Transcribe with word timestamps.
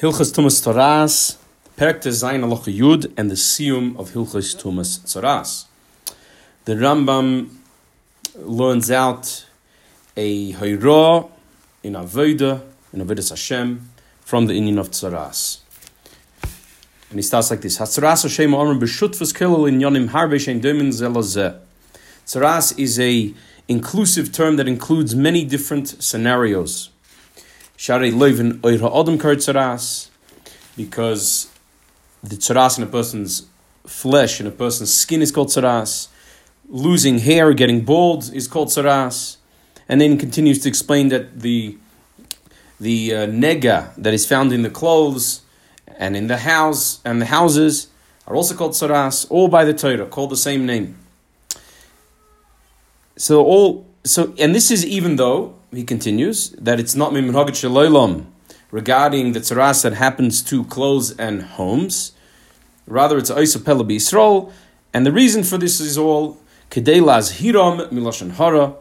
Hilchas 0.00 0.32
Tumas 0.34 0.60
Toras, 0.60 1.36
Perek 1.78 2.02
Tezayin 2.02 2.42
Alocha 2.42 2.76
Yud, 2.76 3.12
and 3.16 3.30
the 3.30 3.36
Siyum 3.36 3.96
of 3.96 4.10
Hilchas 4.10 4.60
Tumas 4.60 4.98
Toras. 5.04 5.66
The 6.64 6.74
Rambam 6.74 7.54
learns 8.34 8.90
out 8.90 9.46
a 10.16 10.52
Hayra 10.54 11.30
in 11.84 11.92
Avodah, 11.92 12.62
in 12.92 13.06
Avodah 13.06 13.30
Hashem, 13.30 13.88
from 14.22 14.46
the 14.46 14.54
Indian 14.54 14.80
of 14.80 14.90
Tzaras. 14.90 15.60
And 17.10 17.20
he 17.20 17.22
starts 17.22 17.52
like 17.52 17.60
this: 17.60 17.78
Hatzaras 17.78 18.24
Hashem 18.24 18.52
Omer 18.52 18.74
b'shutfus 18.74 19.32
kilul 19.32 19.68
in 19.68 19.78
yonim 19.78 20.08
harbe 20.08 20.34
domin 20.60 20.88
zelazeh. 20.88 21.60
Tzaras 22.26 22.76
is 22.76 22.98
a 22.98 23.32
inclusive 23.68 24.32
term 24.32 24.56
that 24.56 24.66
includes 24.66 25.14
many 25.14 25.44
different 25.44 26.02
scenarios. 26.02 26.90
Sharei 27.76 28.12
loivin 28.12 28.60
oira 28.60 28.90
odom 28.92 29.18
tzaras, 29.18 30.08
because 30.76 31.50
the 32.22 32.36
tzaras 32.36 32.78
in 32.78 32.84
a 32.84 32.86
person's 32.86 33.46
flesh, 33.86 34.40
in 34.40 34.46
a 34.46 34.50
person's 34.50 34.92
skin 34.92 35.22
is 35.22 35.30
called 35.30 35.48
tzaras. 35.48 36.08
Losing 36.68 37.18
hair, 37.18 37.52
getting 37.52 37.84
bald 37.84 38.32
is 38.32 38.48
called 38.48 38.68
tzaras. 38.68 39.36
And 39.88 40.00
then 40.00 40.12
he 40.12 40.16
continues 40.16 40.60
to 40.60 40.68
explain 40.68 41.08
that 41.08 41.40
the 41.40 41.76
the 42.80 43.14
uh, 43.14 43.26
nega 43.26 43.94
that 43.96 44.12
is 44.12 44.26
found 44.26 44.52
in 44.52 44.62
the 44.62 44.70
clothes 44.70 45.42
and 45.96 46.16
in 46.16 46.26
the 46.26 46.38
house 46.38 47.00
and 47.04 47.20
the 47.20 47.26
houses 47.26 47.88
are 48.26 48.34
also 48.34 48.54
called 48.54 48.72
tzaras, 48.72 49.26
all 49.30 49.48
by 49.48 49.64
the 49.64 49.74
Torah, 49.74 50.06
called 50.06 50.30
the 50.30 50.36
same 50.36 50.66
name. 50.66 50.96
So 53.16 53.44
all 53.44 53.86
so 54.04 54.34
and 54.38 54.54
this 54.54 54.70
is 54.70 54.84
even 54.84 55.16
though 55.16 55.56
he 55.76 55.84
continues 55.84 56.50
that 56.50 56.78
it's 56.80 56.94
not 56.94 57.12
miminhagit 57.12 57.50
shalolam 57.50 58.26
regarding 58.70 59.32
the 59.32 59.40
tzaras 59.40 59.82
that 59.82 59.94
happens 59.94 60.42
to 60.42 60.64
clothes 60.64 61.12
and 61.16 61.42
homes. 61.42 62.12
Rather, 62.86 63.18
it's 63.18 63.30
Isa 63.30 63.60
Pella 63.60 63.84
Yisrael, 63.84 64.52
and 64.92 65.06
the 65.06 65.12
reason 65.12 65.42
for 65.42 65.58
this 65.58 65.80
is 65.80 65.96
all 65.96 66.38
Kedei 66.70 67.00
Hiram 67.38 67.78
Miloshan 67.90 68.32
Hara. 68.32 68.74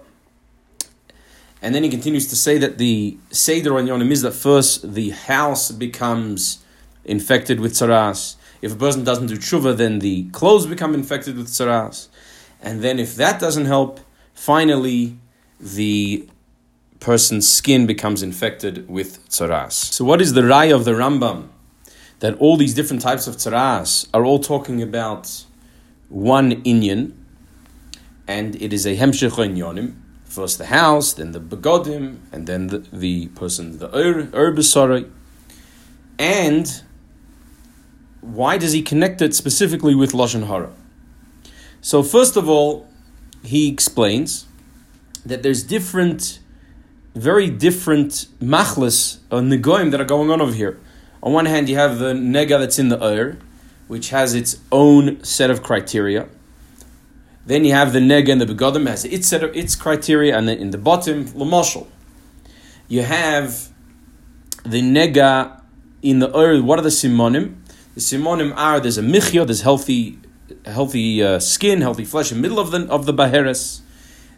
And 1.61 1.73
then 1.73 1.83
he 1.83 1.89
continues 1.89 2.27
to 2.27 2.35
say 2.35 2.57
that 2.57 2.77
the 2.77 3.17
Seder 3.31 3.77
on 3.77 3.85
Yonim 3.85 4.11
is 4.11 4.21
that 4.23 4.33
first 4.33 4.93
the 4.93 5.11
house 5.11 5.71
becomes 5.71 6.63
infected 7.05 7.59
with 7.59 7.73
tzaras. 7.73 8.35
If 8.61 8.73
a 8.73 8.75
person 8.75 9.03
doesn't 9.03 9.27
do 9.27 9.37
tshuva, 9.37 9.77
then 9.77 9.99
the 9.99 10.29
clothes 10.31 10.65
become 10.65 10.93
infected 10.93 11.37
with 11.37 11.47
tzaras. 11.47 12.09
And 12.61 12.81
then 12.81 12.99
if 12.99 13.15
that 13.15 13.39
doesn't 13.39 13.65
help, 13.65 13.99
finally 14.33 15.17
the 15.59 16.27
person's 17.03 17.47
skin 17.47 17.85
becomes 17.85 18.23
infected 18.23 18.89
with 18.89 19.27
tzaras. 19.29 19.73
So 19.73 20.03
what 20.05 20.21
is 20.21 20.33
the 20.33 20.41
raya 20.41 20.73
of 20.73 20.85
the 20.85 20.91
Rambam? 20.91 21.49
That 22.19 22.35
all 22.39 22.55
these 22.57 22.73
different 22.73 23.01
types 23.01 23.27
of 23.27 23.35
tzaras 23.35 24.07
are 24.13 24.23
all 24.23 24.39
talking 24.39 24.81
about 24.81 25.45
one 26.09 26.63
inyan, 26.63 27.11
and 28.27 28.55
it 28.61 28.71
is 28.71 28.85
a 28.85 28.95
hemshech 28.95 29.31
yonim. 29.31 29.95
First 30.23 30.57
the 30.57 30.65
house, 30.67 31.13
then 31.13 31.31
the 31.31 31.39
begodim, 31.39 32.19
and 32.31 32.47
then 32.47 32.67
the, 32.67 32.79
the 32.79 33.27
person, 33.27 33.77
the 33.77 33.89
ur 33.95 34.29
And 36.17 36.81
why 38.21 38.57
does 38.57 38.71
he 38.71 38.81
connect 38.81 39.21
it 39.21 39.35
specifically 39.35 39.93
with 39.93 40.13
Lashon 40.13 40.47
Hara? 40.47 40.71
So 41.81 42.01
first 42.01 42.37
of 42.37 42.47
all, 42.47 42.87
he 43.43 43.69
explains 43.69 44.47
that 45.25 45.43
there's 45.43 45.63
different, 45.63 46.39
very 47.15 47.49
different 47.49 48.27
machlis 48.41 49.19
or 49.31 49.39
negoim 49.39 49.91
that 49.91 50.01
are 50.01 50.05
going 50.05 50.29
on 50.31 50.41
over 50.41 50.53
here. 50.53 50.79
On 51.21 51.31
one 51.31 51.45
hand, 51.45 51.69
you 51.69 51.75
have 51.75 51.99
the 51.99 52.13
nega 52.13 52.59
that's 52.59 52.79
in 52.79 52.89
the 52.89 53.01
ur, 53.01 53.37
which 53.87 54.09
has 54.09 54.33
its 54.33 54.59
own 54.71 55.23
set 55.23 55.49
of 55.49 55.63
criteria. 55.63 56.27
Then 57.45 57.65
you 57.65 57.73
have 57.73 57.93
the 57.93 57.99
nega 57.99 58.31
and 58.31 58.41
the 58.41 58.45
begodim 58.45 58.87
has 58.87 59.05
its 59.05 59.27
set 59.27 59.43
of 59.43 59.55
its 59.55 59.75
criteria, 59.75 60.37
and 60.37 60.47
then 60.47 60.57
in 60.57 60.71
the 60.71 60.77
bottom, 60.77 61.25
lamashal. 61.25 61.87
You 62.87 63.03
have 63.03 63.69
the 64.63 64.81
nega 64.81 65.61
in 66.01 66.19
the 66.19 66.35
ur. 66.35 66.61
What 66.61 66.79
are 66.79 66.83
the 66.83 66.89
simonim? 66.89 67.55
The 67.93 68.01
simonim 68.01 68.53
are 68.57 68.79
there's 68.79 68.97
a 68.97 69.03
michya, 69.03 69.45
there's 69.45 69.61
healthy, 69.61 70.19
healthy 70.65 71.21
uh, 71.21 71.39
skin, 71.39 71.81
healthy 71.81 72.05
flesh 72.05 72.31
in 72.31 72.37
the 72.37 72.41
middle 72.41 72.59
of 72.59 72.71
the 72.71 72.87
of 72.87 73.05
the 73.05 73.13
baheres. 73.13 73.82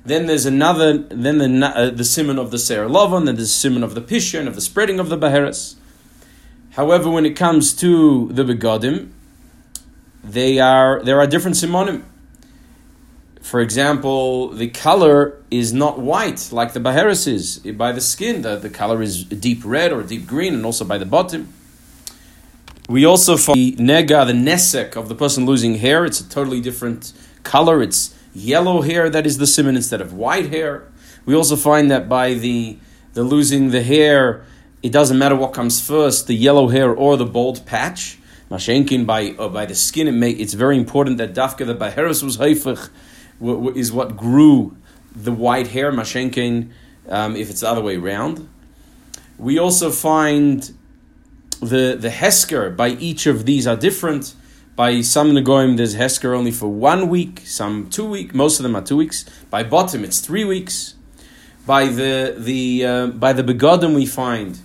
Then 0.05 0.27
there's 0.27 0.45
another, 0.45 0.99
then 0.99 1.39
the 1.39 1.65
uh, 1.65 1.89
the 1.89 2.03
simon 2.03 2.37
of 2.37 2.51
the 2.51 2.59
ser 2.59 2.87
then 2.87 3.35
the 3.35 3.45
simon 3.47 3.83
of 3.83 3.95
the 3.95 4.01
pishin, 4.01 4.47
of 4.47 4.53
the 4.53 4.61
spreading 4.61 4.99
of 4.99 5.09
the 5.09 5.17
baheres. 5.17 5.77
However, 6.71 7.09
when 7.09 7.25
it 7.25 7.35
comes 7.35 7.73
to 7.77 8.27
the 8.31 8.43
begodim, 8.43 9.09
they 10.23 10.59
are 10.59 11.01
there 11.03 11.19
are 11.19 11.25
different 11.25 11.57
simonim. 11.57 12.03
For 13.41 13.61
example, 13.61 14.49
the 14.49 14.67
color 14.69 15.41
is 15.49 15.71
not 15.71 15.99
white 15.99 16.49
like 16.51 16.73
the 16.73 16.79
baheres 16.79 17.25
is. 17.25 17.59
By 17.59 17.91
the 17.91 18.01
skin, 18.01 18.41
the, 18.41 18.57
the 18.57 18.69
color 18.69 19.01
is 19.01 19.23
deep 19.23 19.61
red 19.63 19.91
or 19.91 20.03
deep 20.03 20.27
green, 20.27 20.53
and 20.53 20.65
also 20.65 20.85
by 20.85 20.97
the 20.97 21.05
bottom. 21.05 21.51
We 22.89 23.05
also 23.05 23.37
find 23.37 23.77
the 23.77 23.83
nega, 23.83 24.27
the 24.27 24.33
nesek 24.33 24.95
of 24.95 25.09
the 25.09 25.15
person 25.15 25.45
losing 25.47 25.75
hair. 25.75 26.05
It's 26.05 26.19
a 26.19 26.29
totally 26.29 26.61
different 26.61 27.13
color. 27.43 27.81
It's 27.81 28.13
yellow 28.35 28.81
hair 28.81 29.09
that 29.09 29.25
is 29.25 29.37
the 29.37 29.47
simon 29.47 29.75
instead 29.75 30.01
of 30.01 30.13
white 30.13 30.49
hair. 30.49 30.87
We 31.25 31.33
also 31.33 31.55
find 31.55 31.89
that 31.89 32.07
by 32.07 32.33
the 32.33 32.77
the 33.13 33.23
losing 33.23 33.71
the 33.71 33.81
hair, 33.81 34.43
it 34.83 34.91
doesn't 34.91 35.17
matter 35.17 35.35
what 35.35 35.53
comes 35.53 35.79
first, 35.79 36.27
the 36.27 36.35
yellow 36.35 36.67
hair 36.67 36.93
or 36.93 37.17
the 37.17 37.25
bald 37.25 37.65
patch. 37.65 38.19
Mashenkin 38.51 39.05
by 39.05 39.31
by 39.31 39.65
the 39.65 39.73
skin, 39.73 40.07
it 40.07 40.11
may, 40.11 40.31
it's 40.31 40.53
very 40.53 40.77
important 40.77 41.17
that 41.17 41.33
dafka 41.33 41.65
the 41.65 41.73
baheres 41.73 42.23
was 42.23 42.37
haifich 42.37 42.89
is 43.75 43.91
what 43.91 44.15
grew 44.15 44.75
the 45.15 45.31
white 45.31 45.69
hair, 45.69 45.91
mashenkin, 45.91 46.69
um, 47.09 47.35
if 47.35 47.49
it's 47.49 47.61
the 47.61 47.69
other 47.69 47.81
way 47.81 47.95
around. 47.95 48.47
We 49.37 49.57
also 49.57 49.91
find 49.91 50.71
the, 51.59 51.97
the 51.99 52.09
Hesker 52.09 52.75
by 52.75 52.89
each 52.89 53.25
of 53.27 53.45
these 53.45 53.67
are 53.67 53.75
different. 53.75 54.33
By 54.75 55.01
some 55.01 55.31
Nagoim, 55.31 55.77
there's 55.77 55.95
Hesker 55.95 56.35
only 56.35 56.51
for 56.51 56.67
one 56.67 57.07
week, 57.07 57.43
some 57.45 57.89
two 57.89 58.05
weeks, 58.05 58.35
most 58.35 58.59
of 58.59 58.63
them 58.63 58.75
are 58.75 58.81
two 58.81 58.97
weeks. 58.97 59.23
By 59.49 59.63
bottom, 59.63 60.03
it's 60.03 60.19
three 60.19 60.43
weeks. 60.43 60.95
By 61.65 61.87
the, 61.87 62.35
the, 62.37 62.85
uh, 62.85 63.07
by 63.07 63.31
the 63.31 63.41
Begodim, 63.41 63.95
we 63.95 64.05
find 64.05 64.59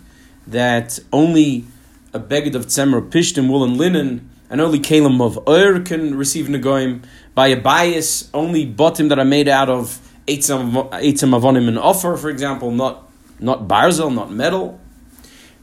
that 0.49 0.99
only 1.13 1.65
a 2.13 2.19
beged 2.19 2.57
of 2.57 2.67
tzemer, 2.67 3.09
pishtim, 3.09 3.49
wool, 3.49 3.63
and 3.63 3.77
linen, 3.77 4.29
and 4.51 4.61
only 4.61 4.81
kalim 4.81 5.21
of 5.23 5.39
ur 5.49 5.81
can 5.81 6.17
receive 6.17 6.47
Nagoim 6.47 7.05
by 7.37 7.47
a 7.49 7.57
bias, 7.57 8.29
only 8.35 8.67
bottom 8.67 9.09
that 9.09 9.19
are 9.19 9.25
made 9.25 9.47
out 9.47 9.71
of 9.71 10.01
eitzam 10.27 10.73
avonim 10.73 11.69
and 11.69 11.79
offer, 11.79 12.17
for 12.17 12.31
example, 12.31 12.73
not 12.73 13.09
not 13.39 13.69
barzel, 13.69 14.13
not 14.13 14.31
metal. 14.31 14.81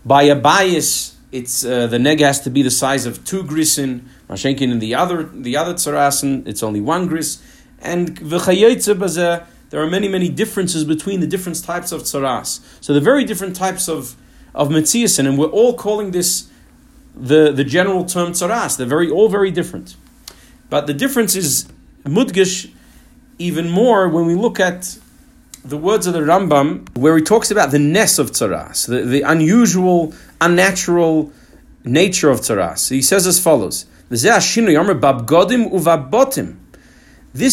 By 0.06 0.24
a 0.24 0.36
bias, 0.36 1.18
it's 1.32 1.66
uh, 1.66 1.88
the 1.88 2.00
neg 2.00 2.22
has 2.22 2.40
to 2.42 2.50
be 2.50 2.62
the 2.62 2.72
size 2.72 3.06
of 3.06 3.26
two 3.26 3.44
grisin. 3.44 4.04
Mashenkin 4.30 4.72
in 4.72 4.80
the 4.80 4.96
other 4.96 5.24
the 5.24 5.56
other 5.56 5.74
tzarasin, 5.74 6.48
it's 6.48 6.64
only 6.64 6.82
one 6.82 7.08
gris. 7.08 7.42
And 7.82 8.20
v'chayotze 8.20 9.46
there 9.70 9.82
are 9.82 9.90
many 9.90 10.08
many 10.08 10.30
differences 10.30 10.84
between 10.84 11.20
the 11.20 11.28
different 11.28 11.64
types 11.64 11.92
of 11.92 12.04
tzaras. 12.04 12.62
So 12.82 12.94
the 12.94 13.02
very 13.02 13.24
different 13.24 13.56
types 13.56 13.88
of 13.88 14.16
of 14.56 14.70
metziasin, 14.70 15.28
and 15.28 15.38
we're 15.38 15.48
all 15.48 15.74
calling 15.74 16.12
this 16.12 16.50
the 17.16 17.52
the 17.52 17.64
general 17.64 18.06
term 18.06 18.32
tzaras. 18.32 18.78
They're 18.78 18.88
very 18.88 19.10
all 19.10 19.30
very 19.30 19.52
different. 19.52 19.96
But 20.70 20.88
the 20.88 20.94
difference 20.94 21.36
is 21.36 21.68
mudgish 22.04 22.72
even 23.40 23.70
more 23.70 24.10
when 24.10 24.26
we 24.26 24.36
look 24.36 24.60
at 24.60 24.98
the 25.64 25.78
words 25.78 26.08
of 26.08 26.14
the 26.14 26.22
Rambam, 26.22 26.88
where 26.98 27.16
he 27.18 27.24
talks 27.24 27.52
about 27.52 27.72
the 27.72 27.80
ness 27.80 28.20
of 28.20 28.32
tzaras, 28.32 28.88
the, 28.88 29.02
the 29.02 29.22
unusual, 29.22 30.14
unnatural 30.40 31.32
nature 31.84 32.30
of 32.30 32.40
tzaras. 32.42 32.90
He 32.90 33.02
says 33.02 33.28
as 33.28 33.40
follows: 33.40 33.86
This 34.10 34.24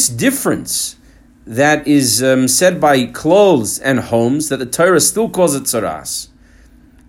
difference 0.08 0.96
that 1.46 1.86
is 1.86 2.22
um, 2.22 2.48
said 2.48 2.80
by 2.80 3.06
clothes 3.06 3.78
and 3.78 4.00
homes 4.00 4.48
that 4.48 4.58
the 4.58 4.66
Torah 4.66 5.00
still 5.00 5.28
calls 5.28 5.54
it 5.54 5.64
tzaras 5.64 6.28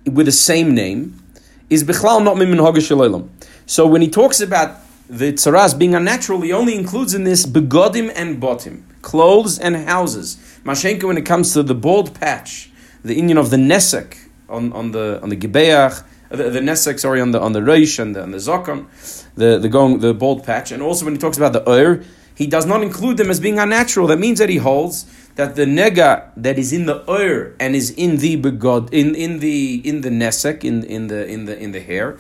with 0.06 0.26
the 0.26 0.32
same 0.32 0.76
name 0.76 1.22
is 1.70 1.84
bichlal 1.84 2.24
not 2.24 2.38
mimin 2.38 3.30
So 3.66 3.88
when 3.88 4.02
he 4.02 4.10
talks 4.10 4.42
about 4.42 4.78
the 5.10 5.34
tzaras 5.34 5.78
being 5.78 5.96
unnatural, 5.96 6.42
he 6.42 6.52
only 6.52 6.76
includes 6.76 7.14
in 7.14 7.24
this 7.24 7.46
begodim 7.46 8.12
and 8.16 8.42
botim, 8.42 8.84
clothes 9.02 9.60
and 9.60 9.76
houses. 9.76 10.38
Mashenka, 10.64 11.04
when 11.04 11.18
it 11.18 11.26
comes 11.26 11.54
to 11.54 11.64
the 11.64 11.76
bald 11.76 12.20
patch, 12.20 12.72
the 13.04 13.18
Indian 13.18 13.38
of 13.38 13.52
the 13.52 13.58
nesek 13.58 14.18
on, 14.50 14.74
on 14.74 14.92
the 14.92 15.20
on 15.22 15.30
the 15.30 15.38
gibeach, 15.38 16.04
the, 16.36 16.50
the 16.50 16.60
nesek, 16.60 17.00
sorry, 17.00 17.22
on 17.22 17.32
the 17.32 17.40
on 17.40 17.54
the 17.54 17.60
reish 17.60 18.00
and 18.00 18.16
the, 18.16 18.24
on 18.24 18.32
the 18.32 18.38
zokon, 18.38 18.88
the 19.36 19.58
the 19.58 19.70
going 19.70 20.00
the 20.00 20.14
bald 20.14 20.44
patch, 20.44 20.72
and 20.72 20.82
also 20.82 21.06
when 21.06 21.16
he 21.16 21.20
talks 21.20 21.38
about 21.38 21.54
the 21.54 21.68
ur, 21.70 22.04
he 22.36 22.48
does 22.48 22.66
not 22.66 22.84
include 22.84 23.18
them 23.18 23.30
as 23.30 23.40
being 23.40 23.60
unnatural. 23.60 24.08
That 24.08 24.20
means 24.20 24.40
that 24.40 24.50
he 24.50 24.58
holds 24.58 25.06
that 25.36 25.56
the 25.56 25.66
nega 25.66 26.32
that 26.38 26.58
is 26.58 26.74
in 26.74 26.86
the 26.86 27.04
oir 27.10 27.56
and 27.60 27.76
is 27.76 27.92
in 27.92 28.18
the 28.18 28.42
begod 28.42 28.94
in, 28.94 29.16
in 29.16 29.40
the 29.40 29.82
in 29.88 30.02
the 30.02 30.10
nesek 30.10 30.64
in 30.64 30.84
in 30.84 31.08
the 31.08 31.28
in 31.28 31.46
the 31.46 31.58
in 31.58 31.72
the 31.72 31.80
hair 31.80 32.18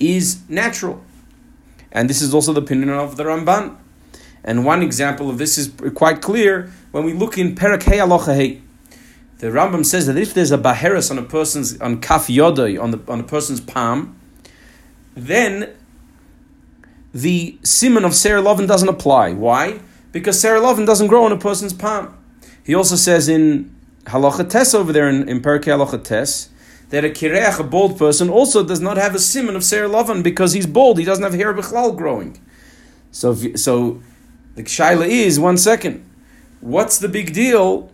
is 0.00 0.40
natural, 0.48 1.02
and 1.92 2.10
this 2.10 2.20
is 2.20 2.34
also 2.34 2.52
the 2.52 2.60
opinion 2.60 2.90
of 2.90 3.16
the 3.16 3.24
Ramban. 3.24 3.76
And 4.46 4.66
one 4.66 4.82
example 4.82 5.30
of 5.30 5.38
this 5.38 5.56
is 5.56 5.72
quite 5.94 6.20
clear 6.20 6.70
when 6.92 7.04
we 7.04 7.14
look 7.14 7.38
in 7.38 7.54
Perak 7.54 7.82
Hey 7.82 7.98
Hey. 7.98 8.63
The 9.44 9.50
Rambam 9.50 9.84
says 9.84 10.06
that 10.06 10.16
if 10.16 10.32
there's 10.32 10.52
a 10.52 10.56
baheris 10.56 11.10
on 11.10 11.18
a 11.18 11.22
person's 11.22 11.78
on 11.78 12.00
kaf 12.00 12.28
yodai 12.28 12.82
on 12.82 12.92
the 12.92 13.00
on 13.06 13.20
a 13.20 13.22
person's 13.24 13.60
palm, 13.60 14.18
then 15.14 15.76
the 17.12 17.58
simon 17.62 18.06
of 18.06 18.14
Sarah 18.14 18.42
doesn't 18.42 18.88
apply. 18.88 19.34
Why? 19.34 19.80
Because 20.12 20.40
Sarah 20.40 20.62
doesn't 20.62 21.08
grow 21.08 21.26
on 21.26 21.32
a 21.32 21.36
person's 21.36 21.74
palm. 21.74 22.16
He 22.64 22.74
also 22.74 22.96
says 22.96 23.28
in 23.28 23.70
Halacha 24.04 24.48
Tes 24.48 24.72
over 24.72 24.94
there 24.94 25.10
in, 25.10 25.28
in 25.28 25.42
Perkei 25.42 25.76
Halacha 25.76 26.02
Tes 26.02 26.48
that 26.88 27.04
a 27.04 27.10
kireach, 27.10 27.60
a 27.60 27.64
bald 27.64 27.98
person, 27.98 28.30
also 28.30 28.64
does 28.64 28.80
not 28.80 28.96
have 28.96 29.14
a 29.14 29.18
simon 29.18 29.56
of 29.56 29.62
Sarah 29.62 30.22
because 30.22 30.54
he's 30.54 30.66
bald. 30.66 30.98
He 30.98 31.04
doesn't 31.04 31.22
have 31.22 31.34
hair 31.34 31.52
bichlal 31.52 31.94
growing. 31.94 32.40
So, 33.10 33.34
so 33.56 34.00
the 34.54 34.62
shaila 34.62 35.06
is 35.06 35.38
one 35.38 35.58
second. 35.58 36.02
What's 36.62 36.96
the 36.96 37.08
big 37.08 37.34
deal 37.34 37.90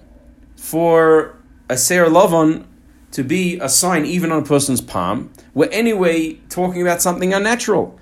for 0.55 1.40
a 1.71 1.77
Sarah 1.77 2.11
Lovan 2.11 2.67
to 3.13 3.23
be 3.23 3.59
a 3.61 3.69
sign 3.69 4.05
even 4.05 4.33
on 4.33 4.43
a 4.43 4.45
person's 4.45 4.81
palm? 4.81 5.33
We're 5.55 5.71
anyway 5.71 6.35
talking 6.49 6.83
about 6.83 7.01
something 7.01 7.33
unnatural. 7.33 7.99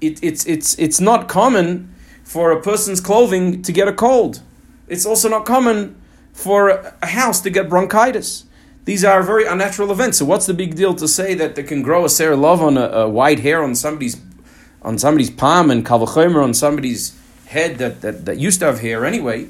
It, 0.00 0.22
it's, 0.22 0.46
it's, 0.46 0.78
it's 0.78 1.00
not 1.00 1.28
common 1.28 1.92
for 2.22 2.52
a 2.52 2.62
person's 2.62 3.00
clothing 3.00 3.62
to 3.62 3.72
get 3.72 3.88
a 3.88 3.92
cold. 3.92 4.42
It's 4.86 5.04
also 5.04 5.28
not 5.28 5.44
common 5.44 6.00
for 6.32 6.70
a 6.70 7.06
house 7.06 7.40
to 7.40 7.50
get 7.50 7.68
bronchitis. 7.68 8.44
These 8.84 9.04
are 9.04 9.22
very 9.22 9.44
unnatural 9.44 9.90
events. 9.90 10.18
So 10.18 10.24
what's 10.24 10.46
the 10.46 10.54
big 10.54 10.76
deal 10.76 10.94
to 10.94 11.08
say 11.08 11.34
that 11.34 11.56
they 11.56 11.62
can 11.62 11.82
grow 11.82 12.04
a 12.04 12.08
Sarah 12.08 12.36
love 12.36 12.62
on 12.62 12.78
a, 12.78 12.86
a 12.86 13.08
white 13.08 13.40
hair 13.40 13.62
on 13.62 13.74
somebody's 13.74 14.20
on 14.80 14.96
somebody's 14.96 15.28
palm 15.28 15.70
and 15.70 15.84
kavachomer 15.84 16.42
on 16.42 16.54
somebody's 16.54 17.18
head 17.46 17.78
that, 17.78 18.00
that, 18.00 18.24
that 18.26 18.38
used 18.38 18.60
to 18.60 18.66
have 18.66 18.80
hair 18.80 19.04
anyway? 19.04 19.48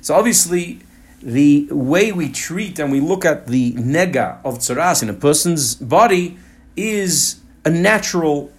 So 0.00 0.14
obviously 0.14 0.80
the 1.26 1.66
way 1.72 2.12
we 2.12 2.30
treat 2.30 2.78
and 2.78 2.92
we 2.92 3.00
look 3.00 3.24
at 3.24 3.48
the 3.48 3.72
nega 3.72 4.38
of 4.44 4.58
tsaras 4.58 5.02
in 5.02 5.10
a 5.10 5.12
person's 5.12 5.74
body 5.74 6.38
is 6.76 7.40
a 7.64 7.70
natural 7.70 8.52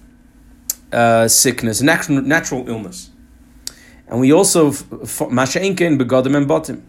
uh, 0.92 1.30
sickness, 1.30 1.80
a 1.80 1.86
natural, 1.86 2.22
natural 2.22 2.68
illness. 2.68 3.10
And 4.10 4.20
we 4.20 4.34
also, 4.34 4.72
Masha'inkin 4.72 5.98
begodim 5.98 6.36
and 6.36 6.46
botim. 6.46 6.82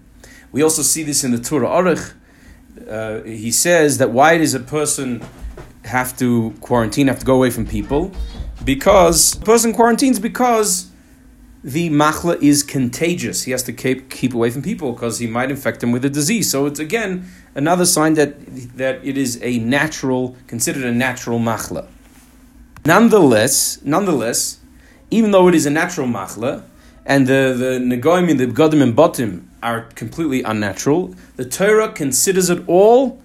We 0.50 0.64
also 0.64 0.82
see 0.82 1.04
this 1.04 1.22
in 1.22 1.30
the 1.30 1.38
Torah 1.38 1.68
Aruch. 1.68 2.12
Uh, 2.88 3.22
he 3.22 3.52
says 3.52 3.98
that 3.98 4.10
why 4.10 4.36
does 4.36 4.54
a 4.54 4.60
person 4.60 5.24
have 5.84 6.16
to 6.18 6.54
quarantine, 6.60 7.06
have 7.06 7.20
to 7.20 7.24
go 7.24 7.36
away 7.36 7.50
from 7.50 7.64
people? 7.64 8.10
Because 8.64 9.36
a 9.36 9.42
person 9.42 9.72
quarantines 9.72 10.18
because 10.18 10.87
the 11.62 11.90
machla 11.90 12.40
is 12.40 12.62
contagious. 12.62 13.42
He 13.42 13.50
has 13.50 13.62
to 13.64 13.72
keep, 13.72 14.10
keep 14.10 14.32
away 14.32 14.50
from 14.50 14.62
people 14.62 14.92
because 14.92 15.18
he 15.18 15.26
might 15.26 15.50
infect 15.50 15.80
them 15.80 15.90
with 15.90 16.04
a 16.04 16.10
disease. 16.10 16.50
So 16.50 16.66
it's 16.66 16.78
again 16.78 17.26
another 17.54 17.84
sign 17.84 18.14
that 18.14 18.34
that 18.76 19.04
it 19.04 19.18
is 19.18 19.40
a 19.42 19.58
natural, 19.58 20.36
considered 20.46 20.84
a 20.84 20.92
natural 20.92 21.38
machla. 21.38 21.86
Nonetheless, 22.84 23.82
nonetheless, 23.82 24.58
even 25.10 25.32
though 25.32 25.48
it 25.48 25.54
is 25.54 25.66
a 25.66 25.70
natural 25.70 26.06
machla, 26.06 26.62
and 27.04 27.26
the 27.26 27.54
the 27.56 27.78
negoim 27.84 28.36
the 28.38 28.46
godim 28.46 28.82
and 28.82 28.96
botim 28.96 29.46
are 29.62 29.82
completely 29.96 30.42
unnatural. 30.42 31.14
The 31.36 31.44
Torah 31.44 31.90
considers 31.90 32.48
it 32.50 32.62
all 32.68 33.20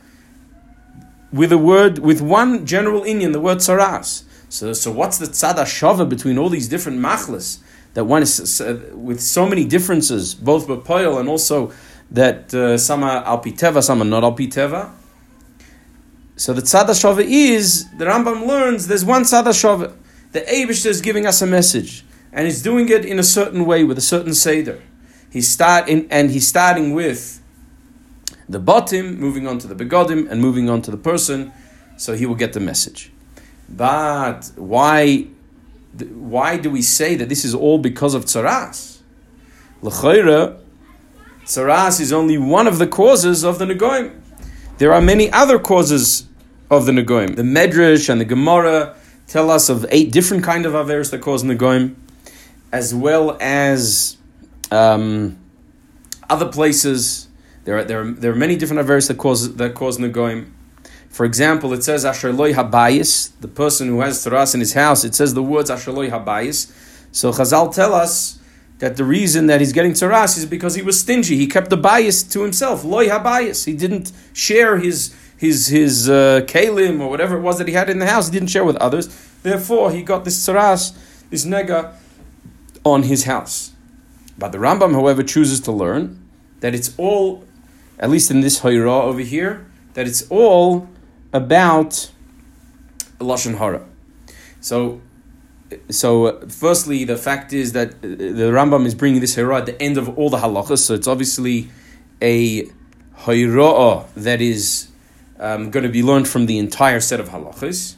with 1.31 1.51
a 1.51 1.57
word 1.57 1.99
with 1.99 2.21
one 2.21 2.65
general 2.65 3.01
inyan, 3.01 3.33
the 3.33 3.39
word 3.39 3.59
saras. 3.59 4.23
So, 4.49 4.71
so 4.73 4.91
what's 4.91 5.17
the 5.17 5.25
tzada 5.25 5.63
shava 5.63 6.07
between 6.07 6.37
all 6.37 6.49
these 6.49 6.67
different 6.67 6.99
machlas 6.99 7.59
that 7.93 8.05
one 8.05 8.21
is 8.23 8.61
uh, 8.61 8.91
with 8.93 9.21
so 9.21 9.45
many 9.45 9.65
differences, 9.65 10.33
both 10.33 10.67
b'poil 10.67 11.19
and 11.19 11.29
also 11.29 11.71
that 12.11 12.53
uh, 12.53 12.77
some 12.77 13.03
are 13.03 13.23
al 13.23 13.41
piteva, 13.41 13.83
some 13.83 14.01
are 14.01 14.05
not 14.05 14.23
al 14.23 14.35
piteva. 14.35 14.91
So 16.35 16.53
the 16.53 16.61
tzada 16.61 16.89
shava 16.89 17.23
is 17.23 17.89
the 17.97 18.05
Rambam 18.05 18.47
learns 18.47 18.87
there's 18.87 19.05
one 19.05 19.23
tzada 19.23 19.49
shava. 19.49 19.95
The 20.31 20.41
Eibush 20.41 20.85
is 20.85 21.01
giving 21.01 21.27
us 21.27 21.41
a 21.41 21.47
message 21.47 22.03
and 22.31 22.47
he's 22.47 22.61
doing 22.61 22.89
it 22.89 23.05
in 23.05 23.19
a 23.19 23.23
certain 23.23 23.65
way 23.65 23.83
with 23.83 23.97
a 23.97 24.01
certain 24.01 24.33
seder. 24.33 24.81
He's 25.31 25.47
start 25.47 25.87
in, 25.87 26.07
and 26.09 26.31
he's 26.31 26.47
starting 26.47 26.93
with 26.93 27.41
the 28.49 28.59
bottom, 28.59 29.19
moving 29.19 29.47
on 29.47 29.59
to 29.59 29.67
the 29.67 29.75
begodim, 29.75 30.29
and 30.29 30.41
moving 30.41 30.69
on 30.69 30.81
to 30.83 30.91
the 30.91 30.97
person, 30.97 31.53
so 31.97 32.13
he 32.13 32.25
will 32.25 32.35
get 32.35 32.53
the 32.53 32.59
message. 32.59 33.11
But 33.69 34.51
why? 34.55 35.27
Why 36.01 36.57
do 36.57 36.69
we 36.69 36.81
say 36.81 37.15
that 37.15 37.29
this 37.29 37.45
is 37.45 37.53
all 37.53 37.77
because 37.77 38.13
of 38.13 38.25
tzaras? 38.25 38.99
L'chayra, 39.81 40.59
tzaras 41.45 41.99
is 41.99 42.11
only 42.11 42.37
one 42.37 42.67
of 42.67 42.79
the 42.79 42.87
causes 42.87 43.43
of 43.43 43.59
the 43.59 43.65
negoim. 43.65 44.19
There 44.77 44.93
are 44.93 45.01
many 45.01 45.31
other 45.31 45.59
causes 45.59 46.27
of 46.71 46.85
the 46.85 46.91
negoim. 46.91 47.35
The 47.35 47.43
Medrash 47.43 48.09
and 48.09 48.19
the 48.19 48.25
Gemara 48.25 48.95
tell 49.27 49.51
us 49.51 49.69
of 49.69 49.85
eight 49.89 50.11
different 50.11 50.43
kind 50.43 50.65
of 50.65 50.73
averes 50.73 51.11
that 51.11 51.21
cause 51.21 51.43
negoim 51.43 51.95
as 52.71 52.93
well 52.93 53.37
as 53.39 54.17
um, 54.71 55.37
other 56.27 56.51
places. 56.51 57.27
There 57.65 57.77
are, 57.77 57.83
there, 57.83 58.01
are, 58.01 58.11
there 58.11 58.31
are 58.31 58.35
many 58.35 58.57
different 58.57 58.85
averis 58.85 59.07
that 59.07 59.17
cause 59.19 59.55
that 59.55 59.75
cause 59.75 59.99
negoim. 59.99 60.52
For 61.13 61.25
example, 61.25 61.73
it 61.73 61.83
says 61.83 62.05
Asherloi 62.05 62.55
Habayis, 62.55 63.39
the 63.39 63.47
person 63.47 63.87
who 63.87 63.99
has 63.99 64.23
Taras 64.23 64.55
in 64.55 64.59
his 64.59 64.73
house, 64.73 65.03
it 65.03 65.13
says 65.13 65.35
the 65.35 65.43
words 65.43 65.69
Asherloi 65.69 66.09
Habayis. 66.09 66.71
So 67.11 67.31
Chazal 67.31 67.71
tell 67.71 67.93
us 67.93 68.39
that 68.79 68.97
the 68.97 69.03
reason 69.03 69.45
that 69.45 69.59
he's 69.59 69.73
getting 69.73 69.93
Taras 69.93 70.37
is 70.37 70.47
because 70.47 70.73
he 70.73 70.81
was 70.81 70.99
stingy. 70.99 71.37
He 71.37 71.45
kept 71.45 71.69
the 71.69 71.77
bias 71.77 72.23
to 72.23 72.41
himself. 72.41 72.83
Loi 72.83 73.09
Habayis. 73.09 73.63
He 73.65 73.75
didn't 73.75 74.11
share 74.33 74.79
his 74.79 75.13
his 75.37 75.67
his 75.67 76.09
uh, 76.09 76.41
kalim 76.47 76.99
or 76.99 77.11
whatever 77.11 77.37
it 77.37 77.41
was 77.41 77.59
that 77.59 77.67
he 77.67 77.75
had 77.75 77.91
in 77.91 77.99
the 77.99 78.07
house. 78.07 78.29
He 78.29 78.33
didn't 78.33 78.49
share 78.49 78.65
with 78.65 78.77
others. 78.77 79.07
Therefore, 79.43 79.91
he 79.91 80.01
got 80.01 80.25
this 80.25 80.43
Taras, 80.43 80.93
this 81.29 81.45
nega, 81.45 81.93
on 82.83 83.03
his 83.03 83.25
house. 83.25 83.71
But 84.39 84.51
the 84.51 84.57
Rambam, 84.57 84.93
however, 84.93 85.21
chooses 85.21 85.59
to 85.61 85.71
learn 85.71 86.27
that 86.61 86.73
it's 86.73 86.91
all, 86.97 87.43
at 87.99 88.09
least 88.09 88.31
in 88.31 88.41
this 88.41 88.61
Hayra 88.61 89.03
over 89.03 89.19
here, 89.19 89.67
that 89.93 90.07
it's 90.07 90.27
all 90.31 90.89
about 91.33 92.11
Lashon 93.19 93.57
Hara. 93.57 93.85
So, 94.61 95.01
so 95.89 96.27
uh, 96.27 96.45
firstly, 96.47 97.03
the 97.03 97.17
fact 97.17 97.51
is 97.51 97.73
that 97.73 97.89
uh, 97.95 98.01
the 98.01 98.51
Rambam 98.53 98.85
is 98.85 98.95
bringing 98.95 99.19
this 99.19 99.35
Hayra 99.35 99.59
at 99.59 99.65
the 99.65 99.81
end 99.81 99.97
of 99.97 100.17
all 100.17 100.29
the 100.29 100.37
halachas, 100.37 100.79
so 100.79 100.93
it's 100.93 101.07
obviously 101.07 101.69
a 102.21 102.69
Hayra 103.19 104.05
that 104.15 104.41
is 104.41 104.87
um, 105.39 105.71
going 105.71 105.83
to 105.83 105.89
be 105.89 106.03
learned 106.03 106.27
from 106.27 106.45
the 106.45 106.57
entire 106.57 106.99
set 106.99 107.19
of 107.19 107.29
halachas. 107.29 107.95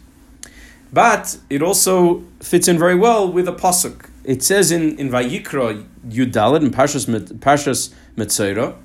But 0.94 1.38
it 1.50 1.62
also 1.62 2.24
fits 2.40 2.68
in 2.68 2.80
very 2.80 2.96
well 2.96 3.30
with 3.32 3.48
a 3.48 3.52
pasuk 3.52 4.10
it 4.26 4.42
says 4.42 4.72
in, 4.72 4.98
in 4.98 5.10
Vayikra 5.10 5.86
Yudalad 6.08 6.62
in 6.62 6.72
Parshas, 6.72 7.06
Parshas 7.40 7.94
Metzora, 8.18 8.76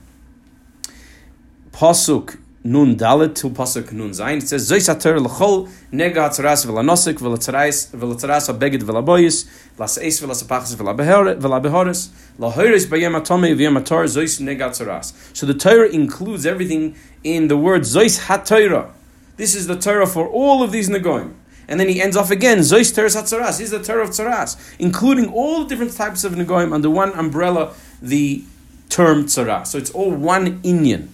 Pasuk 1.73 2.39
Nun 2.63 2.95
Dalet 2.95 3.35
to 3.37 3.49
Pasuk 3.49 3.91
Nun 3.91 4.11
Zayin, 4.11 4.37
it 4.43 4.47
says, 4.47 4.71
Zois 4.71 4.95
HaTor 4.95 5.19
L'chol 5.19 5.67
Nega 5.91 6.29
HaTzaras 6.29 6.67
V'lanosik 6.67 7.15
V'latzaras 7.15 7.91
HaBeged 7.91 8.83
V'laboyis 8.83 9.49
V'laseis 9.79 10.21
V'lasapachas 10.21 10.77
V'labehoris 10.77 12.11
L'hoiris 12.39 12.85
Bayem 12.85 13.19
HaTome 13.19 13.57
V'yem 13.57 13.81
HaTor 13.81 14.05
Zois 14.05 14.43
Nega 14.43 14.69
HaTzaras 14.69 15.35
So 15.35 15.47
the 15.47 15.55
Torah 15.55 15.89
includes 15.89 16.45
everything 16.45 16.95
in 17.25 17.49
the 17.49 17.57
word 17.57 17.83
Zois 17.83 18.27
HaTorah. 18.27 18.91
This 19.39 19.55
is 19.55 19.67
the 19.67 19.77
Torah 19.77 20.07
for 20.07 20.29
all 20.29 20.63
of 20.63 20.71
these 20.71 20.91
Negoim. 20.91 21.33
And 21.67 21.81
then 21.81 21.89
he 21.89 22.03
ends 22.03 22.15
off 22.15 22.31
again, 22.31 22.59
Zois 22.59 22.95
Teres 22.95 23.17
HaTzaras. 23.17 23.59
He's 23.59 23.71
the 23.71 23.83
Torah 23.83 24.03
of 24.03 24.11
Tzaras, 24.11 24.59
including 24.79 25.33
all 25.33 25.63
the 25.63 25.69
different 25.71 25.95
types 25.95 26.25
of 26.25 26.33
Negoim 26.35 26.75
under 26.75 26.91
one 26.91 27.13
umbrella, 27.13 27.73
the 28.03 28.45
term 28.91 29.25
Tzara. 29.25 29.67
So 29.67 29.79
it's 29.79 29.91
all 29.93 30.11
one 30.11 30.61
Inyan. 30.61 31.09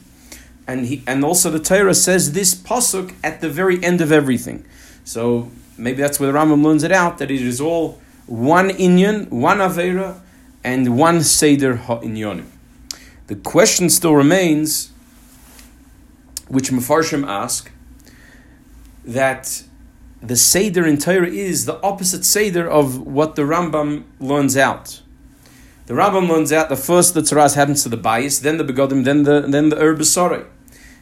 And, 0.67 0.87
he, 0.87 1.03
and 1.07 1.25
also 1.25 1.51
the 1.51 1.61
Torah 1.61 1.95
says 1.95 2.33
this 2.33 2.55
pasuk 2.55 3.15
at 3.23 3.41
the 3.41 3.49
very 3.49 3.83
end 3.85 4.01
of 4.01 4.11
everything. 4.11 4.65
So 5.05 5.51
maybe 5.79 6.03
that's 6.03 6.19
where 6.19 6.31
the 6.33 6.37
Rambam 6.37 6.65
learns 6.65 6.83
it 6.83 6.93
out, 6.93 7.19
that 7.19 7.31
it 7.31 7.41
is 7.41 7.61
all 7.61 8.01
one 8.27 8.71
Inyan, 8.71 9.31
one 9.31 9.59
Avera, 9.59 10.21
and 10.65 10.99
one 10.99 11.23
Seder 11.23 11.77
HaInyonim. 11.77 12.47
The 13.29 13.37
question 13.37 13.89
still 13.91 14.15
remains, 14.15 14.91
which 16.49 16.71
Mefarshim 16.71 17.27
ask, 17.27 17.71
that 19.05 19.63
the 20.21 20.37
Seder 20.37 20.85
in 20.85 20.99
Torah 20.99 21.29
is 21.29 21.67
the 21.67 21.81
opposite 21.83 22.25
Seder 22.25 22.69
of 22.69 23.07
what 23.07 23.37
the 23.37 23.43
Rambam 23.43 24.05
learns 24.19 24.57
out. 24.57 25.03
The 25.87 25.95
Rambam 25.95 26.29
learns 26.29 26.53
out 26.53 26.69
the 26.69 26.77
first 26.77 27.15
the 27.15 27.21
tzaras 27.21 27.55
happens 27.55 27.85
to 27.85 27.89
the 27.89 27.97
bias, 27.97 28.41
then 28.41 28.57
the 28.57 28.65
begodim, 28.65 29.05
then 29.05 29.23
the 29.23 29.43
then 29.43 29.69
the 29.69 29.81
ur 29.81 29.95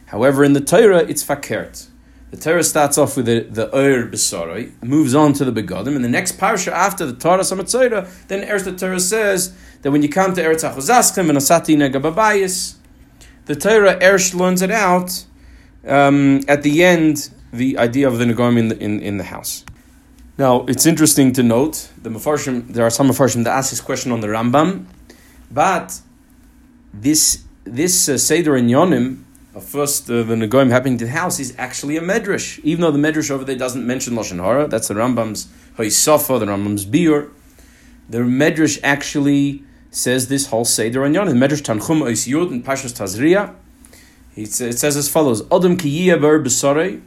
However, 0.07 0.43
in 0.43 0.53
the 0.53 0.61
Torah, 0.61 0.99
it's 0.99 1.23
fakert. 1.23 1.87
The 2.31 2.37
Torah 2.37 2.63
starts 2.63 2.97
off 2.97 3.15
with 3.15 3.27
the, 3.27 3.41
the 3.41 3.67
b'soroi, 3.67 4.71
moves 4.83 5.15
on 5.15 5.33
to 5.33 5.45
the 5.45 5.61
begodim, 5.61 5.95
and 5.95 6.03
the 6.03 6.09
next 6.09 6.37
parsha 6.37 6.71
after 6.71 7.05
the 7.05 7.13
Torah 7.13 7.43
Samatzayra, 7.43 8.27
then 8.27 8.45
Eretz 8.45 8.65
the 8.65 8.75
Torah 8.75 8.99
says 8.99 9.55
that 9.83 9.91
when 9.91 10.01
you 10.01 10.09
come 10.09 10.33
to 10.33 10.41
Eretz 10.41 10.69
Achozaschem 10.69 11.29
and 11.29 11.37
Asati 11.37 11.77
Negababayis, 11.77 12.75
the 13.45 13.55
Torah 13.55 13.97
Ersh 13.99 14.33
learns 14.33 14.61
it 14.61 14.71
out 14.71 15.25
um, 15.87 16.41
at 16.47 16.63
the 16.63 16.83
end, 16.83 17.29
the 17.53 17.77
idea 17.77 18.07
of 18.07 18.17
the 18.17 18.25
Negom 18.25 18.57
in 18.57 18.67
the, 18.69 18.77
in, 18.79 18.99
in 18.99 19.17
the 19.17 19.23
house. 19.23 19.63
Now, 20.37 20.65
it's 20.65 20.85
interesting 20.85 21.31
to 21.33 21.43
note, 21.43 21.89
the 22.01 22.09
Mefarshim, 22.09 22.67
there 22.73 22.85
are 22.85 22.89
some 22.89 23.07
Mefarshim 23.07 23.43
that 23.45 23.55
ask 23.55 23.69
this 23.69 23.81
question 23.81 24.11
on 24.11 24.19
the 24.19 24.27
Rambam, 24.27 24.87
but 25.49 26.01
this, 26.93 27.43
this 27.63 28.09
uh, 28.09 28.17
Seder 28.17 28.57
in 28.57 28.67
Yonim, 28.67 29.24
first 29.61 30.09
uh, 30.09 30.23
the 30.23 30.35
Negoim 30.35 30.69
happening 30.69 30.97
to 30.97 31.05
the 31.05 31.11
house 31.11 31.39
is 31.39 31.55
actually 31.57 31.95
a 31.95 32.01
medrash, 32.01 32.59
even 32.59 32.81
though 32.81 32.91
the 32.91 32.99
medrash 32.99 33.31
over 33.31 33.45
there 33.45 33.55
doesn't 33.55 33.87
mention 33.87 34.13
lashon 34.13 34.43
hara. 34.43 34.67
That's 34.67 34.89
the 34.89 34.95
Rambam's 34.95 35.47
Hoisafa, 35.77 36.39
the 36.39 36.45
Rambam's 36.45 36.85
Biur. 36.85 37.29
The 38.09 38.17
medrash 38.19 38.79
actually 38.83 39.63
says 39.91 40.27
this 40.27 40.47
whole 40.47 40.65
seder 40.65 41.05
on. 41.05 41.13
The 41.13 41.19
medrash 41.19 41.61
Tanchum 41.61 42.01
Ois 42.01 42.27
Yud 42.27 42.51
and 42.51 42.65
Pashas 42.65 42.93
Tazria. 42.93 43.55
It 44.35 44.51
says 44.51 44.97
as 44.97 45.07
follows: 45.09 45.41
Adam 45.51 45.77
ber. 45.77 46.99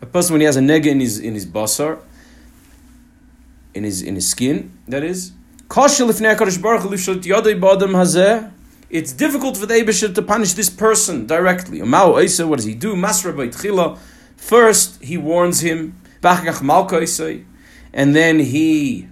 A 0.00 0.06
person 0.06 0.34
when 0.34 0.40
he 0.40 0.44
has 0.44 0.56
a 0.56 0.60
nega 0.60 0.86
in 0.86 1.00
his 1.00 1.18
in 1.18 1.34
his 1.34 1.46
basar, 1.46 2.00
in 3.74 3.84
his 3.84 4.02
in 4.02 4.16
his 4.16 4.28
skin, 4.28 4.76
that 4.88 5.04
is. 5.04 5.32
Kashel 5.68 6.10
if 6.10 6.20
Baruch 6.62 6.82
yadei 6.82 7.60
b'adam 7.60 7.92
hazeh 7.92 8.50
it's 8.90 9.12
difficult 9.12 9.56
for 9.56 9.66
the 9.66 9.74
Abishah 9.74 10.14
to 10.14 10.22
punish 10.22 10.52
this 10.54 10.70
person 10.70 11.26
directly. 11.26 11.80
Umao 11.80 12.22
Isa, 12.22 12.46
what 12.46 12.56
does 12.56 12.64
he 12.64 12.74
do? 12.74 12.94
Masra 12.94 13.98
First, 14.36 15.02
he 15.02 15.16
warns 15.16 15.60
him, 15.60 16.00
and 17.92 18.16
then 18.16 18.38
he 18.38 19.08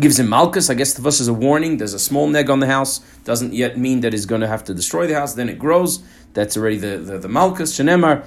gives 0.00 0.18
him 0.18 0.28
malchus. 0.28 0.70
I 0.70 0.74
guess 0.74 0.94
the 0.94 1.02
verse 1.02 1.20
is 1.20 1.28
a 1.28 1.34
warning. 1.34 1.76
There's 1.76 1.94
a 1.94 1.98
small 1.98 2.28
neg 2.28 2.50
on 2.50 2.60
the 2.60 2.66
house. 2.66 3.00
Doesn't 3.24 3.52
yet 3.52 3.78
mean 3.78 4.00
that 4.00 4.12
he's 4.12 4.26
going 4.26 4.40
to 4.40 4.46
have 4.46 4.64
to 4.64 4.74
destroy 4.74 5.06
the 5.06 5.14
house. 5.14 5.34
Then 5.34 5.48
it 5.48 5.58
grows. 5.58 6.02
That's 6.34 6.56
already 6.56 6.78
the, 6.78 6.98
the, 6.98 7.18
the 7.18 7.28
malchus. 7.28 7.76
Shenemar, 7.76 8.24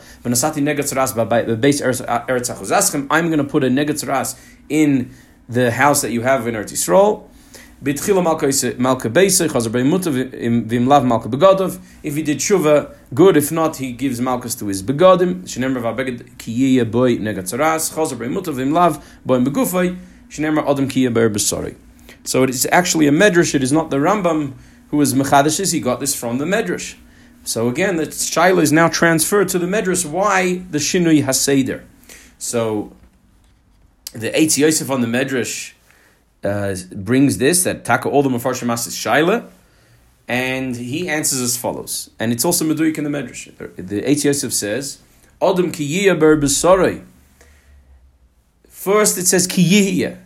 I'm 3.09 3.27
going 3.27 3.37
to 3.37 3.43
put 3.43 3.63
a 3.63 3.67
negatzaras 3.67 4.39
in 4.69 5.11
the 5.47 5.71
house 5.71 6.01
that 6.01 6.11
you 6.11 6.21
have 6.21 6.47
in 6.47 6.55
Eretz 6.55 6.71
Yisrael. 6.71 7.27
Bitchila 7.83 8.23
malka 8.23 9.09
beise, 9.09 9.47
chazer 9.47 9.71
bei 9.71 9.81
mutav, 9.81 10.13
vim 10.67 10.85
lav 10.85 11.03
malka 11.03 11.27
begodov. 11.27 11.79
If 12.03 12.15
he 12.15 12.21
did 12.21 12.37
shuva, 12.37 12.95
good. 13.11 13.35
If 13.35 13.51
not, 13.51 13.77
he 13.77 13.91
gives 13.91 14.21
malchus 14.21 14.53
to 14.55 14.67
his 14.67 14.83
begodim. 14.83 15.45
Shenemar 15.45 15.81
v'abeged 15.81 16.37
kiyiyah 16.37 16.91
boy 16.91 17.17
negatzaras, 17.17 17.91
chazer 17.91 18.19
bei 18.19 18.27
mutav, 18.27 18.53
vim 18.53 18.71
lav 18.71 19.03
boy 19.25 19.39
begufay. 19.39 19.97
Shenemar 20.29 20.69
adam 20.69 20.87
kiyiyah 20.87 21.11
ber 21.11 21.27
besori. 21.31 21.75
So 22.23 22.43
it 22.43 22.51
is 22.51 22.67
actually 22.71 23.07
a 23.07 23.11
medrash. 23.11 23.55
It 23.55 23.63
is 23.63 23.71
not 23.71 23.89
the 23.89 23.97
Rambam 23.97 24.53
who 24.91 24.97
was 24.97 25.15
mechadishes. 25.15 25.73
He 25.73 25.79
got 25.79 25.99
this 25.99 26.13
from 26.13 26.37
the 26.37 26.45
medrash. 26.45 26.95
So 27.45 27.67
again, 27.67 27.95
the 27.95 28.03
shaila 28.03 28.61
is 28.61 28.71
now 28.71 28.89
transferred 28.89 29.49
to 29.49 29.57
the 29.57 29.65
medrash. 29.65 30.05
Why 30.05 30.61
the 30.69 30.77
shinui 30.77 31.23
haseder? 31.23 31.83
So 32.37 32.93
the 34.13 34.29
Eitz 34.29 34.59
Yosef 34.59 34.91
on 34.91 35.01
the 35.01 35.07
medrash 35.07 35.73
uh, 36.43 36.75
brings 36.95 37.37
this 37.37 37.63
that 37.63 37.85
Taka 37.85 38.09
all 38.09 38.23
the 38.23 38.29
Mefarshim 38.29 38.73
is 38.73 38.95
Shaila, 38.95 39.47
and 40.27 40.75
he 40.75 41.09
answers 41.09 41.39
as 41.39 41.57
follows. 41.57 42.09
And 42.19 42.31
it's 42.31 42.45
also 42.45 42.65
Meduik 42.65 42.97
in 42.97 43.03
the 43.03 43.09
Medrash. 43.09 43.55
The 43.75 44.01
Eitz 44.01 44.23
Yosef 44.23 44.53
says, 44.53 44.99
Adam 45.41 45.71
kiyiyah 45.71 46.19
ber. 46.19 46.39
First, 48.67 49.17
it 49.17 49.27
says 49.27 49.47
kiyiyah, 49.47 50.17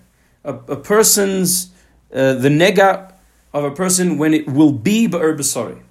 a, 0.43 0.53
a 0.53 0.75
person's 0.75 1.71
uh, 2.13 2.33
the 2.33 2.49
nega 2.49 3.11
of 3.53 3.63
a 3.63 3.71
person 3.71 4.17
when 4.17 4.33
it 4.33 4.47
will 4.47 4.71
be 4.71 5.07
ber 5.07 5.35
besorei. 5.35 5.81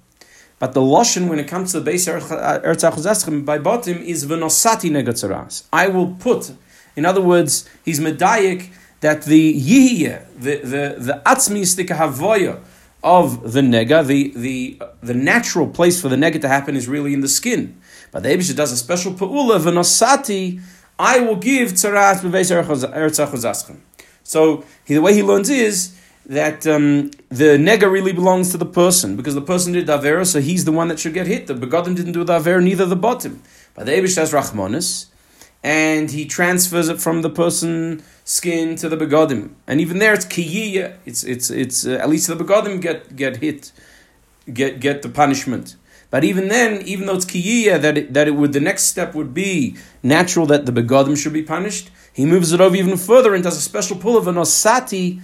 But 0.57 0.73
the 0.73 0.81
lashon 0.81 1.27
when 1.27 1.37
it 1.37 1.47
comes 1.47 1.71
to 1.73 1.79
the 1.79 1.85
base 1.85 2.07
eretz 2.07 3.45
by 3.45 3.57
bottom 3.57 3.97
is 3.97 4.25
v'nosati 4.25 4.89
negatzaras. 4.89 5.65
I 5.71 5.87
will 5.87 6.15
put. 6.15 6.53
In 6.95 7.05
other 7.05 7.21
words, 7.21 7.69
he's 7.83 7.99
medayik 7.99 8.69
that 9.05 9.21
the 9.21 9.53
yihya, 9.53 10.25
the 10.35 10.55
the 10.73 10.83
the 10.97 11.93
havoya 11.93 12.59
of 13.03 13.53
the 13.53 13.61
nega, 13.61 14.05
the 14.05 14.33
the 14.35 14.81
the 15.03 15.13
natural 15.13 15.67
place 15.67 16.01
for 16.01 16.09
the 16.09 16.15
nega 16.15 16.41
to 16.41 16.47
happen 16.47 16.75
is 16.75 16.87
really 16.87 17.13
in 17.13 17.21
the 17.21 17.27
skin. 17.27 17.79
But 18.11 18.23
the 18.23 18.29
Abisha 18.29 18.55
does 18.55 18.71
a 18.71 18.77
special 18.77 19.13
pa'ula 19.13 19.59
v'nosati. 19.59 20.59
I 20.97 21.19
will 21.19 21.35
give 21.35 21.73
tzarat 21.73 22.21
b'veis 22.21 23.77
So 24.23 24.65
he, 24.85 24.95
the 24.95 25.01
way 25.01 25.13
he 25.13 25.21
learns 25.21 25.51
is 25.51 25.95
that 26.25 26.65
um, 26.65 27.11
the 27.29 27.59
nega 27.67 27.91
really 27.91 28.13
belongs 28.13 28.49
to 28.53 28.57
the 28.57 28.65
person 28.65 29.15
because 29.15 29.35
the 29.35 29.47
person 29.53 29.73
did 29.73 29.85
davera, 29.85 30.25
so 30.25 30.41
he's 30.41 30.65
the 30.65 30.71
one 30.71 30.87
that 30.87 30.97
should 30.97 31.13
get 31.13 31.27
hit. 31.27 31.45
The 31.45 31.53
begodim 31.53 31.95
didn't 31.95 32.13
do 32.13 32.25
davera, 32.25 32.63
neither 32.63 32.87
the 32.87 32.95
bottom. 32.95 33.43
But 33.75 33.85
the 33.85 33.91
Abish 33.91 34.15
has 34.15 34.33
rachmanis, 34.33 35.09
and 35.65 36.11
he 36.11 36.25
transfers 36.25 36.89
it 36.89 37.01
from 37.01 37.23
the 37.23 37.29
person 37.29 38.03
skin 38.23 38.75
to 38.75 38.87
the 38.87 38.95
begodim, 38.95 39.49
and 39.65 39.81
even 39.81 39.97
there 39.97 40.13
it's 40.13 40.25
kiyiyah. 40.25 40.97
It's 41.07 41.23
it's 41.23 41.49
it's 41.49 41.87
uh, 41.87 41.93
at 41.93 42.07
least 42.07 42.27
the 42.27 42.35
begodim 42.35 42.79
get 42.79 43.15
get 43.15 43.37
hit, 43.37 43.71
get 44.53 44.79
get 44.79 45.01
the 45.01 45.09
punishment. 45.09 45.75
But 46.11 46.23
even 46.23 46.49
then, 46.49 46.83
even 46.83 47.07
though 47.07 47.15
it's 47.15 47.25
kiyiyah, 47.25 47.81
that 47.81 47.97
it, 47.97 48.13
that 48.13 48.27
it 48.27 48.35
would 48.35 48.53
the 48.53 48.59
next 48.59 48.83
step 48.83 49.15
would 49.15 49.33
be 49.33 49.75
natural 50.03 50.45
that 50.45 50.67
the 50.67 50.71
begodim 50.71 51.17
should 51.17 51.33
be 51.33 51.41
punished. 51.41 51.89
He 52.13 52.27
moves 52.27 52.53
it 52.53 52.61
over 52.61 52.75
even 52.75 52.95
further 52.95 53.33
and 53.33 53.43
does 53.43 53.57
a 53.57 53.61
special 53.61 53.97
pull 53.97 54.17
of 54.17 54.27
an 54.27 54.35
osati 54.35 55.19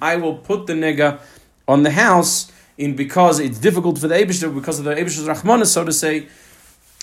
I 0.00 0.16
will 0.16 0.36
put 0.36 0.66
the 0.66 0.74
nega 0.74 1.20
on 1.66 1.82
the 1.82 1.90
house 1.90 2.52
in 2.76 2.94
because 2.94 3.40
it's 3.40 3.58
difficult 3.58 3.98
for 3.98 4.08
the 4.08 4.14
Abishah, 4.14 4.54
because 4.54 4.78
of 4.78 4.84
the 4.84 4.94
Abishah's 4.94 5.26
Rahman, 5.26 5.64
so 5.64 5.84
to 5.84 5.92
say, 5.92 6.28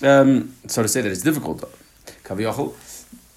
um, 0.04 0.56
so 0.68 0.82
to 0.82 0.88
say 0.88 1.02
that 1.02 1.12
it's 1.12 1.22
difficult. 1.22 1.64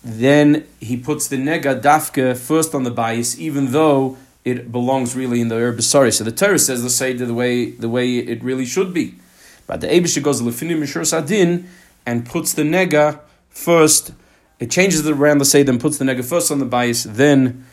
Then 0.04 0.66
he 0.80 0.96
puts 0.96 1.28
the 1.28 1.36
nega 1.36 1.80
dafka 1.80 2.36
first 2.36 2.74
on 2.74 2.84
the 2.84 2.90
bias, 2.90 3.38
even 3.38 3.72
though 3.72 4.16
it 4.44 4.72
belongs 4.72 5.14
really 5.14 5.40
in 5.40 5.48
the 5.48 5.56
herbisari. 5.56 6.12
So 6.12 6.24
the 6.24 6.32
Torah 6.32 6.58
says 6.58 6.82
the 6.82 7.24
the 7.24 7.34
way 7.34 7.70
the 7.70 7.88
way 7.88 8.18
it 8.18 8.42
really 8.42 8.64
should 8.64 8.94
be. 8.94 9.16
But 9.66 9.80
the 9.80 9.88
Abisha 9.88 10.22
goes 10.22 10.40
lefinim 10.40 10.78
mishur 10.80 11.02
sadin 11.02 11.66
and 12.06 12.24
puts 12.24 12.54
the 12.54 12.62
nega 12.62 13.20
first. 13.50 14.12
It 14.58 14.70
changes 14.70 15.06
it 15.06 15.12
around 15.12 15.38
the 15.38 15.44
say, 15.44 15.62
then 15.62 15.78
puts 15.78 15.98
the 15.98 16.04
nega 16.04 16.24
first 16.24 16.50
on 16.50 16.58
the 16.58 16.64
bias, 16.64 17.04
then 17.04 17.66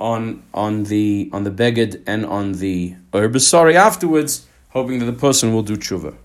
on 0.00 0.42
on 0.54 0.84
the 0.84 1.28
on 1.32 1.44
the 1.44 1.50
beged 1.50 2.02
and 2.06 2.24
on 2.24 2.52
the 2.54 2.94
herbisari 3.12 3.74
afterwards, 3.74 4.46
hoping 4.70 4.98
that 5.00 5.06
the 5.06 5.12
person 5.12 5.52
will 5.52 5.62
do 5.62 5.76
tshuva. 5.76 6.16